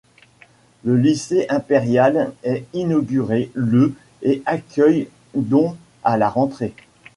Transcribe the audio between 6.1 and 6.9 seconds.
la rentrée.